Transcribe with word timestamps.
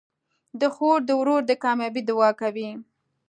خور 0.75 0.99
د 1.05 1.09
ورور 1.19 1.41
د 1.45 1.51
کامیابۍ 1.63 2.01
دعا 2.09 2.29
کوي. 2.41 2.69